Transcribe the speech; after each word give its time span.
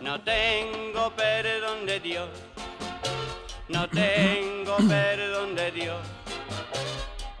No 0.00 0.20
tengo 0.20 1.10
perdón 1.10 1.86
de 1.86 2.00
Dios, 2.00 2.28
no 3.68 3.88
tengo 3.88 4.76
perdón 4.88 5.54
de 5.54 5.70
Dios, 5.72 6.00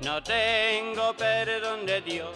no 0.00 0.22
tengo 0.22 1.14
perdón 1.14 1.86
de 1.86 2.00
Dios. 2.00 2.30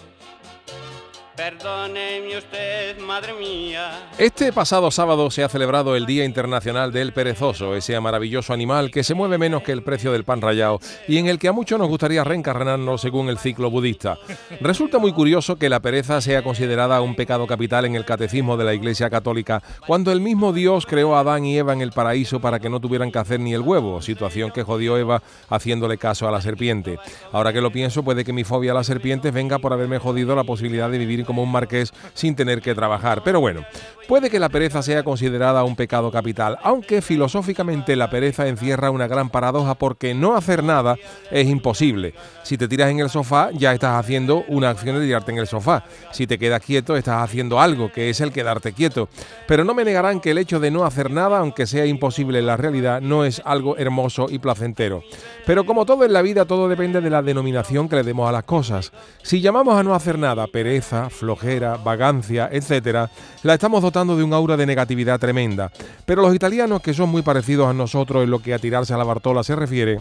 Perdóneme 1.40 2.36
usted, 2.36 2.98
madre 2.98 3.32
mía. 3.32 4.10
Este 4.18 4.52
pasado 4.52 4.90
sábado 4.90 5.30
se 5.30 5.42
ha 5.42 5.48
celebrado 5.48 5.96
el 5.96 6.04
Día 6.04 6.26
Internacional 6.26 6.92
del 6.92 7.14
Perezoso, 7.14 7.74
ese 7.74 7.98
maravilloso 7.98 8.52
animal 8.52 8.90
que 8.90 9.02
se 9.02 9.14
mueve 9.14 9.38
menos 9.38 9.62
que 9.62 9.72
el 9.72 9.82
precio 9.82 10.12
del 10.12 10.24
pan 10.24 10.42
rallado 10.42 10.80
y 11.08 11.16
en 11.16 11.28
el 11.28 11.38
que 11.38 11.48
a 11.48 11.52
muchos 11.52 11.78
nos 11.78 11.88
gustaría 11.88 12.24
reencarnarnos 12.24 13.00
según 13.00 13.30
el 13.30 13.38
ciclo 13.38 13.70
budista. 13.70 14.18
Resulta 14.60 14.98
muy 14.98 15.14
curioso 15.14 15.56
que 15.56 15.70
la 15.70 15.80
pereza 15.80 16.20
sea 16.20 16.42
considerada 16.42 17.00
un 17.00 17.16
pecado 17.16 17.46
capital 17.46 17.86
en 17.86 17.96
el 17.96 18.04
catecismo 18.04 18.58
de 18.58 18.64
la 18.64 18.74
Iglesia 18.74 19.08
Católica, 19.08 19.62
cuando 19.86 20.12
el 20.12 20.20
mismo 20.20 20.52
Dios 20.52 20.84
creó 20.84 21.16
a 21.16 21.20
Adán 21.20 21.46
y 21.46 21.56
Eva 21.56 21.72
en 21.72 21.80
el 21.80 21.92
paraíso 21.92 22.40
para 22.40 22.60
que 22.60 22.68
no 22.68 22.80
tuvieran 22.80 23.10
que 23.10 23.18
hacer 23.18 23.40
ni 23.40 23.54
el 23.54 23.62
huevo, 23.62 24.02
situación 24.02 24.50
que 24.50 24.62
jodió 24.62 24.98
Eva 24.98 25.22
haciéndole 25.48 25.96
caso 25.96 26.28
a 26.28 26.32
la 26.32 26.42
serpiente. 26.42 26.98
Ahora 27.32 27.54
que 27.54 27.62
lo 27.62 27.72
pienso, 27.72 28.02
puede 28.02 28.26
que 28.26 28.34
mi 28.34 28.44
fobia 28.44 28.72
a 28.72 28.74
las 28.74 28.86
serpientes 28.86 29.32
venga 29.32 29.58
por 29.58 29.72
haberme 29.72 29.98
jodido 29.98 30.36
la 30.36 30.44
posibilidad 30.44 30.90
de 30.90 30.98
vivir 30.98 31.29
como 31.30 31.44
un 31.44 31.52
marqués 31.52 31.92
sin 32.12 32.34
tener 32.34 32.60
que 32.60 32.74
trabajar. 32.74 33.22
Pero 33.22 33.38
bueno, 33.38 33.64
puede 34.08 34.30
que 34.30 34.40
la 34.40 34.48
pereza 34.48 34.82
sea 34.82 35.04
considerada 35.04 35.62
un 35.62 35.76
pecado 35.76 36.10
capital, 36.10 36.58
aunque 36.64 37.02
filosóficamente 37.02 37.94
la 37.94 38.10
pereza 38.10 38.48
encierra 38.48 38.90
una 38.90 39.06
gran 39.06 39.30
paradoja 39.30 39.76
porque 39.76 40.12
no 40.12 40.34
hacer 40.34 40.64
nada 40.64 40.96
es 41.30 41.46
imposible. 41.46 42.14
Si 42.42 42.58
te 42.58 42.66
tiras 42.66 42.90
en 42.90 42.98
el 42.98 43.10
sofá, 43.10 43.50
ya 43.52 43.72
estás 43.72 43.96
haciendo 43.96 44.44
una 44.48 44.70
acción 44.70 44.98
de 44.98 45.06
tirarte 45.06 45.30
en 45.30 45.38
el 45.38 45.46
sofá. 45.46 45.84
Si 46.10 46.26
te 46.26 46.36
quedas 46.36 46.62
quieto, 46.62 46.96
estás 46.96 47.22
haciendo 47.22 47.60
algo, 47.60 47.92
que 47.92 48.10
es 48.10 48.20
el 48.20 48.32
quedarte 48.32 48.72
quieto. 48.72 49.08
Pero 49.46 49.62
no 49.62 49.72
me 49.72 49.84
negarán 49.84 50.18
que 50.18 50.32
el 50.32 50.38
hecho 50.38 50.58
de 50.58 50.72
no 50.72 50.84
hacer 50.84 51.12
nada, 51.12 51.38
aunque 51.38 51.68
sea 51.68 51.86
imposible 51.86 52.40
en 52.40 52.46
la 52.46 52.56
realidad, 52.56 53.00
no 53.00 53.24
es 53.24 53.40
algo 53.44 53.76
hermoso 53.76 54.26
y 54.28 54.40
placentero. 54.40 55.04
Pero 55.46 55.64
como 55.64 55.86
todo 55.86 56.04
en 56.04 56.12
la 56.12 56.22
vida, 56.22 56.46
todo 56.46 56.68
depende 56.68 57.00
de 57.00 57.10
la 57.10 57.22
denominación 57.22 57.88
que 57.88 57.94
le 57.94 58.02
demos 58.02 58.28
a 58.28 58.32
las 58.32 58.42
cosas. 58.42 58.90
Si 59.22 59.40
llamamos 59.40 59.78
a 59.78 59.84
no 59.84 59.94
hacer 59.94 60.18
nada 60.18 60.48
pereza, 60.48 61.08
flojera, 61.20 61.76
vagancia, 61.76 62.48
etcétera, 62.50 63.10
la 63.44 63.54
estamos 63.54 63.82
dotando 63.82 64.16
de 64.16 64.24
un 64.24 64.32
aura 64.32 64.56
de 64.56 64.66
negatividad 64.66 65.20
tremenda. 65.20 65.70
Pero 66.04 66.22
los 66.22 66.34
italianos, 66.34 66.82
que 66.82 66.94
son 66.94 67.10
muy 67.10 67.22
parecidos 67.22 67.68
a 67.68 67.72
nosotros 67.72 68.24
en 68.24 68.30
lo 68.30 68.40
que 68.40 68.54
a 68.54 68.58
tirarse 68.58 68.92
a 68.92 68.96
la 68.96 69.04
Bartola 69.04 69.44
se 69.44 69.54
refiere, 69.54 70.00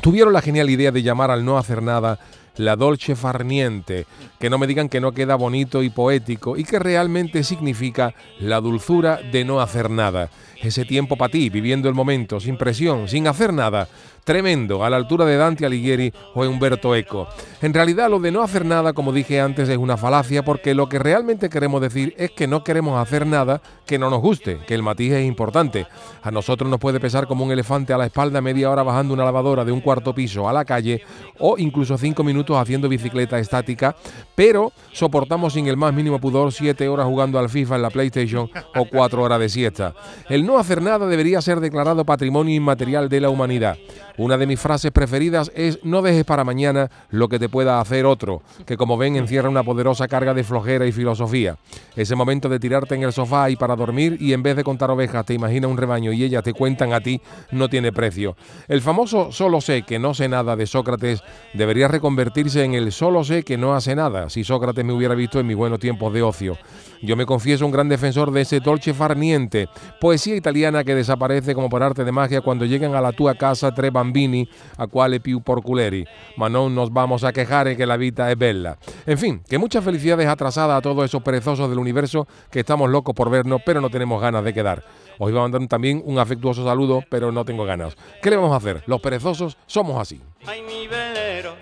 tuvieron 0.00 0.32
la 0.32 0.42
genial 0.42 0.70
idea 0.70 0.90
de 0.90 1.02
llamar 1.02 1.30
al 1.30 1.44
no 1.44 1.58
hacer 1.58 1.82
nada 1.82 2.18
la 2.58 2.76
dolce 2.76 3.16
farniente, 3.16 4.06
que 4.38 4.50
no 4.50 4.58
me 4.58 4.66
digan 4.66 4.88
que 4.88 5.00
no 5.00 5.12
queda 5.12 5.36
bonito 5.36 5.82
y 5.82 5.90
poético 5.90 6.56
y 6.56 6.64
que 6.64 6.78
realmente 6.78 7.42
significa 7.44 8.14
la 8.40 8.60
dulzura 8.60 9.20
de 9.32 9.44
no 9.44 9.60
hacer 9.60 9.90
nada. 9.90 10.28
Ese 10.60 10.84
tiempo 10.84 11.16
para 11.16 11.30
ti, 11.30 11.50
viviendo 11.50 11.88
el 11.88 11.94
momento, 11.94 12.40
sin 12.40 12.56
presión, 12.56 13.08
sin 13.08 13.28
hacer 13.28 13.52
nada. 13.52 13.88
Tremendo, 14.24 14.84
a 14.84 14.90
la 14.90 14.96
altura 14.96 15.24
de 15.24 15.36
Dante 15.36 15.64
Alighieri 15.64 16.12
o 16.34 16.44
Humberto 16.44 16.94
Eco. 16.94 17.28
En 17.62 17.72
realidad 17.72 18.10
lo 18.10 18.18
de 18.18 18.30
no 18.30 18.42
hacer 18.42 18.64
nada, 18.64 18.92
como 18.92 19.12
dije 19.12 19.40
antes, 19.40 19.68
es 19.68 19.78
una 19.78 19.96
falacia 19.96 20.44
porque 20.44 20.74
lo 20.74 20.88
que 20.88 20.98
realmente 20.98 21.48
queremos 21.48 21.80
decir 21.80 22.12
es 22.18 22.32
que 22.32 22.46
no 22.46 22.62
queremos 22.62 23.00
hacer 23.00 23.26
nada 23.26 23.62
que 23.86 23.98
no 23.98 24.10
nos 24.10 24.20
guste, 24.20 24.58
que 24.66 24.74
el 24.74 24.82
matiz 24.82 25.12
es 25.12 25.24
importante. 25.24 25.86
A 26.22 26.30
nosotros 26.30 26.68
nos 26.68 26.78
puede 26.80 27.00
pesar 27.00 27.26
como 27.26 27.44
un 27.44 27.52
elefante 27.52 27.92
a 27.92 27.98
la 27.98 28.06
espalda 28.06 28.42
media 28.42 28.70
hora 28.70 28.82
bajando 28.82 29.14
una 29.14 29.24
lavadora 29.24 29.64
de 29.64 29.72
un 29.72 29.80
cuarto 29.80 30.14
piso 30.14 30.48
a 30.48 30.52
la 30.52 30.64
calle 30.64 31.02
o 31.38 31.56
incluso 31.56 31.96
cinco 31.96 32.22
minutos 32.22 32.47
haciendo 32.56 32.88
bicicleta 32.88 33.38
estática, 33.38 33.96
pero 34.34 34.72
soportamos 34.92 35.52
sin 35.52 35.66
el 35.66 35.76
más 35.76 35.92
mínimo 35.92 36.20
pudor 36.20 36.52
siete 36.52 36.88
horas 36.88 37.06
jugando 37.06 37.38
al 37.38 37.48
FIFA 37.48 37.76
en 37.76 37.82
la 37.82 37.90
PlayStation 37.90 38.48
o 38.76 38.84
cuatro 38.86 39.22
horas 39.22 39.40
de 39.40 39.48
siesta. 39.48 39.94
El 40.28 40.46
no 40.46 40.58
hacer 40.58 40.80
nada 40.80 41.06
debería 41.06 41.42
ser 41.42 41.60
declarado 41.60 42.04
patrimonio 42.04 42.54
inmaterial 42.54 43.08
de 43.08 43.20
la 43.20 43.30
humanidad. 43.30 43.76
Una 44.18 44.36
de 44.36 44.48
mis 44.48 44.58
frases 44.58 44.90
preferidas 44.90 45.52
es 45.54 45.78
no 45.84 46.02
dejes 46.02 46.24
para 46.24 46.42
mañana 46.42 46.90
lo 47.10 47.28
que 47.28 47.38
te 47.38 47.48
pueda 47.48 47.80
hacer 47.80 48.04
otro, 48.04 48.42
que 48.66 48.76
como 48.76 48.96
ven 48.96 49.14
encierra 49.14 49.48
una 49.48 49.62
poderosa 49.62 50.08
carga 50.08 50.34
de 50.34 50.42
flojera 50.42 50.86
y 50.86 50.92
filosofía. 50.92 51.56
Ese 51.94 52.16
momento 52.16 52.48
de 52.48 52.58
tirarte 52.58 52.96
en 52.96 53.04
el 53.04 53.12
sofá 53.12 53.48
y 53.48 53.54
para 53.54 53.76
dormir 53.76 54.16
y 54.20 54.32
en 54.32 54.42
vez 54.42 54.56
de 54.56 54.64
contar 54.64 54.90
ovejas 54.90 55.24
te 55.24 55.34
imagina 55.34 55.68
un 55.68 55.76
rebaño 55.76 56.12
y 56.12 56.24
ellas 56.24 56.42
te 56.42 56.52
cuentan 56.52 56.92
a 56.92 57.00
ti 57.00 57.20
no 57.52 57.68
tiene 57.68 57.92
precio. 57.92 58.36
El 58.66 58.82
famoso 58.82 59.30
solo 59.30 59.60
sé 59.60 59.82
que 59.82 60.00
no 60.00 60.14
sé 60.14 60.28
nada 60.28 60.56
de 60.56 60.66
Sócrates 60.66 61.22
debería 61.54 61.86
reconvertirse 61.86 62.64
en 62.64 62.74
el 62.74 62.90
solo 62.90 63.22
sé 63.22 63.44
que 63.44 63.56
no 63.56 63.76
hace 63.76 63.94
nada 63.94 64.30
si 64.30 64.42
Sócrates 64.42 64.84
me 64.84 64.92
hubiera 64.92 65.14
visto 65.14 65.38
en 65.38 65.46
mis 65.46 65.56
buenos 65.56 65.78
tiempos 65.78 66.12
de 66.12 66.22
ocio. 66.22 66.58
Yo 67.00 67.14
me 67.14 67.26
confieso 67.26 67.64
un 67.64 67.70
gran 67.70 67.88
defensor 67.88 68.32
de 68.32 68.40
ese 68.40 68.58
dolce 68.58 68.92
farniente, 68.92 69.68
poesía 70.00 70.34
italiana 70.34 70.82
que 70.82 70.96
desaparece 70.96 71.54
como 71.54 71.68
por 71.68 71.84
arte 71.84 72.04
de 72.04 72.10
magia 72.10 72.40
cuando 72.40 72.64
llegan 72.64 72.96
a 72.96 73.00
la 73.00 73.12
tua 73.12 73.36
casa 73.36 73.72
tres 73.72 73.92
bambini 74.08 74.48
a 74.76 74.86
quale 74.86 75.20
più 75.20 75.40
porculeri, 75.40 76.06
ma 76.36 76.48
non 76.48 76.74
nos 76.74 76.90
vamos 76.90 77.24
a 77.24 77.32
quejar 77.32 77.76
que 77.76 77.86
la 77.86 77.96
vida 77.96 78.30
es 78.30 78.38
bella. 78.38 78.78
En 79.06 79.18
fin, 79.18 79.42
que 79.46 79.58
muchas 79.58 79.84
felicidades 79.84 80.26
atrasadas 80.26 80.78
a 80.78 80.80
todos 80.80 81.04
esos 81.04 81.22
perezosos 81.22 81.68
del 81.68 81.78
universo 81.78 82.26
que 82.50 82.60
estamos 82.60 82.88
locos 82.90 83.14
por 83.14 83.30
vernos, 83.30 83.60
pero 83.64 83.80
no 83.80 83.90
tenemos 83.90 84.20
ganas 84.20 84.44
de 84.44 84.54
quedar. 84.54 84.82
Os 85.18 85.30
iba 85.30 85.40
a 85.40 85.42
mandar 85.42 85.66
también 85.68 86.02
un 86.04 86.18
afectuoso 86.18 86.64
saludo, 86.64 87.02
pero 87.10 87.30
no 87.32 87.44
tengo 87.44 87.64
ganas. 87.64 87.96
¿Qué 88.22 88.30
le 88.30 88.36
vamos 88.36 88.52
a 88.52 88.56
hacer? 88.56 88.82
Los 88.86 89.00
perezosos 89.00 89.56
somos 89.66 90.00
así. 90.00 90.20
Ay, 90.46 90.62
mi 90.62 90.86
velero, 90.86 91.56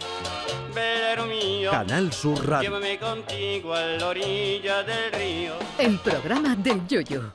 velero 0.74 1.26
mío. 1.26 1.70
Canal 1.70 2.12
Sur 2.12 2.46
Radio. 2.46 2.70
Llévame 2.70 2.98
contigo 2.98 3.74
a 3.74 3.80
la 3.80 4.08
orilla 4.08 4.82
del 4.82 5.12
río. 5.12 5.52
El 5.78 5.98
programa 5.98 6.54
del 6.54 6.86
Yoyo. 6.86 7.32